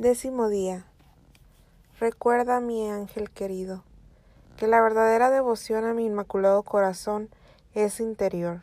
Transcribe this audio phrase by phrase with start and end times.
[0.00, 0.86] Décimo día.
[1.98, 3.84] Recuerda, mi ángel querido,
[4.56, 7.28] que la verdadera devoción a mi inmaculado corazón
[7.74, 8.62] es interior,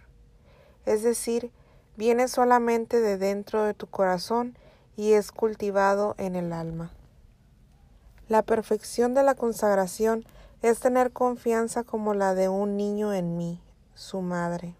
[0.88, 1.52] es decir,
[1.96, 4.58] viene solamente de dentro de tu corazón
[4.96, 6.92] y es cultivado en el alma.
[8.29, 10.26] La perfección de la consagración
[10.63, 13.62] es tener confianza como la de un niño en mí,
[13.94, 14.76] su madre.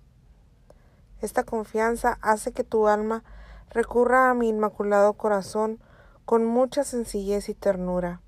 [1.22, 3.24] Esta confianza hace que tu alma
[3.70, 5.80] recurra a mi inmaculado corazón
[6.28, 8.20] con mucha sencillez y ternura.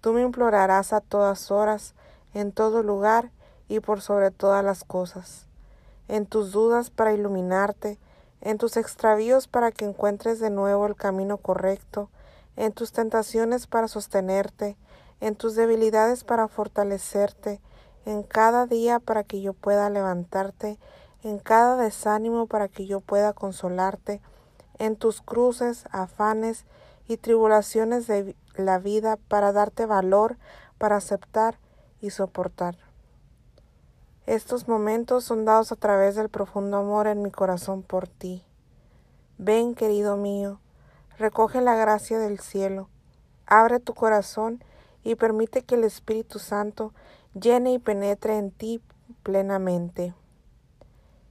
[0.00, 1.96] Tú me implorarás a todas horas,
[2.32, 3.32] en todo lugar
[3.68, 5.48] y por sobre todas las cosas,
[6.06, 7.98] en tus dudas para iluminarte,
[8.40, 12.08] en tus extravíos para que encuentres de nuevo el camino correcto,
[12.54, 14.76] en tus tentaciones para sostenerte,
[15.20, 17.60] en tus debilidades para fortalecerte,
[18.06, 20.78] en cada día para que yo pueda levantarte,
[21.24, 24.20] en cada desánimo para que yo pueda consolarte,
[24.78, 26.64] en tus cruces, afanes
[27.08, 30.36] y tribulaciones de la vida para darte valor,
[30.76, 31.58] para aceptar
[32.00, 32.76] y soportar.
[34.26, 38.44] Estos momentos son dados a través del profundo amor en mi corazón por ti.
[39.38, 40.60] Ven, querido mío,
[41.18, 42.90] recoge la gracia del cielo,
[43.46, 44.62] abre tu corazón
[45.02, 46.92] y permite que el Espíritu Santo
[47.32, 48.82] llene y penetre en ti
[49.22, 50.12] plenamente.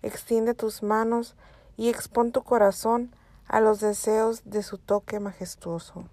[0.02, 1.36] Extiende tus manos
[1.76, 3.14] y expón tu corazón
[3.48, 6.06] a los deseos de su toque majestuoso.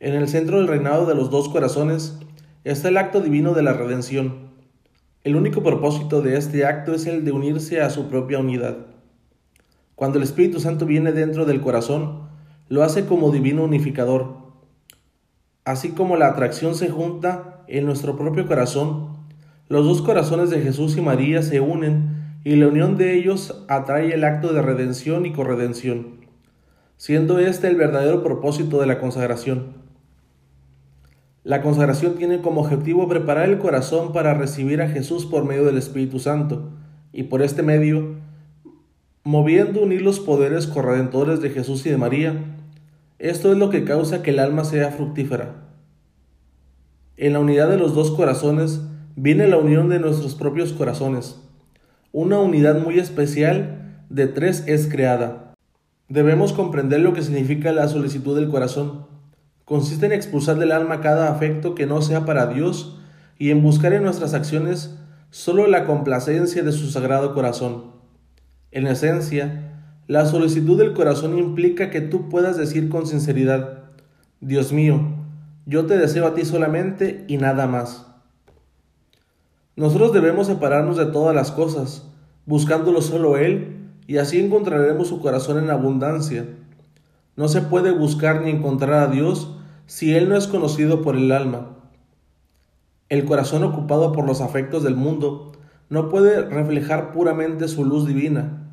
[0.00, 2.18] En el centro del reinado de los dos corazones
[2.64, 4.50] está el acto divino de la redención.
[5.24, 8.76] El único propósito de este acto es el de unirse a su propia unidad.
[9.94, 12.28] Cuando el Espíritu Santo viene dentro del corazón,
[12.68, 14.36] lo hace como divino unificador.
[15.64, 19.16] Así como la atracción se junta en nuestro propio corazón,
[19.68, 24.12] los dos corazones de Jesús y María se unen y la unión de ellos atrae
[24.12, 26.26] el acto de redención y corredención,
[26.98, 29.82] siendo este el verdadero propósito de la consagración.
[31.42, 35.78] La consagración tiene como objetivo preparar el corazón para recibir a Jesús por medio del
[35.78, 36.70] Espíritu Santo,
[37.12, 38.16] y por este medio,
[39.22, 42.34] moviendo unir los poderes corredentores de Jesús y de María,
[43.18, 45.62] esto es lo que causa que el alma sea fructífera.
[47.16, 48.82] En la unidad de los dos corazones
[49.16, 51.40] viene la unión de nuestros propios corazones,
[52.14, 55.52] una unidad muy especial de tres es creada.
[56.08, 59.08] Debemos comprender lo que significa la solicitud del corazón.
[59.64, 63.00] Consiste en expulsar del alma cada afecto que no sea para Dios
[63.36, 64.96] y en buscar en nuestras acciones
[65.30, 67.86] solo la complacencia de su sagrado corazón.
[68.70, 69.72] En esencia,
[70.06, 73.86] la solicitud del corazón implica que tú puedas decir con sinceridad,
[74.40, 75.00] Dios mío,
[75.66, 78.13] yo te deseo a ti solamente y nada más.
[79.76, 82.08] Nosotros debemos separarnos de todas las cosas,
[82.46, 86.46] buscándolo solo Él, y así encontraremos su corazón en abundancia.
[87.36, 91.32] No se puede buscar ni encontrar a Dios si Él no es conocido por el
[91.32, 91.70] alma.
[93.08, 95.52] El corazón ocupado por los afectos del mundo
[95.88, 98.70] no puede reflejar puramente su luz divina.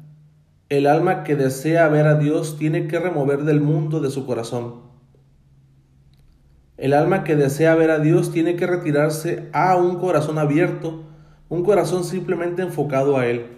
[0.70, 4.91] El alma que desea ver a Dios tiene que remover del mundo de su corazón.
[6.82, 11.04] El alma que desea ver a Dios tiene que retirarse a un corazón abierto,
[11.48, 13.56] un corazón simplemente enfocado a Él.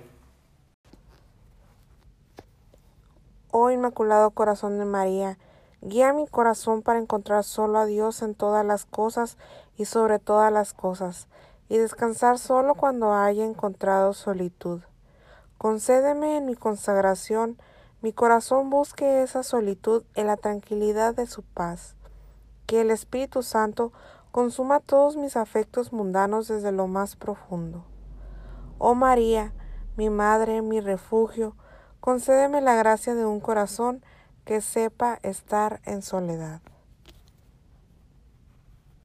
[3.49, 5.37] Oh Inmaculado Corazón de María,
[5.79, 9.37] guía mi corazón para encontrar solo a Dios en todas las cosas
[9.77, 11.29] y sobre todas las cosas,
[11.69, 14.81] y descansar solo cuando haya encontrado solitud.
[15.57, 17.57] Concédeme en mi consagración,
[18.01, 21.95] mi corazón busque esa solitud en la tranquilidad de su paz
[22.65, 23.91] que el Espíritu Santo
[24.31, 27.85] consuma todos mis afectos mundanos desde lo más profundo.
[28.79, 29.53] Oh María,
[29.95, 31.55] mi Madre, mi refugio,
[31.99, 34.03] concédeme la gracia de un corazón
[34.45, 36.61] que sepa estar en soledad.